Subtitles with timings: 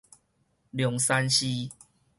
[0.71, 1.69] 龍山寺